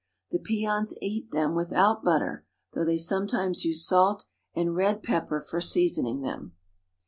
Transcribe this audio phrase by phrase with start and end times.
[0.31, 5.61] The peons eat them without butter, though they sometimes use salt and red pepper for
[5.61, 6.53] seasoning them.